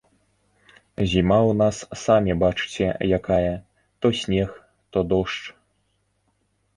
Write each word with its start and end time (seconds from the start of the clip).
Зіма 1.09 1.35
ў 1.49 1.51
нас 1.61 1.77
самі 2.03 2.33
бачыце 2.43 2.87
якая, 3.17 3.51
то 4.01 4.11
снег, 4.21 4.49
то 4.97 5.05
дождж. 5.13 5.43